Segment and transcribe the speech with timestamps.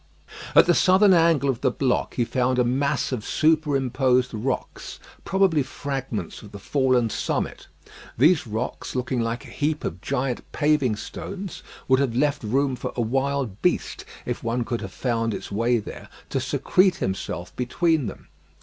[0.55, 5.61] At the southern angle of the block, he found a mass of superimposed rocks, probably
[5.61, 7.67] fragments of the fallen summit.
[8.17, 12.91] These rocks, looking like a heap of giant paving stones, would have left room for
[12.95, 18.07] a wild beast, if one could have found its way there, to secrete himself between
[18.07, 18.27] them.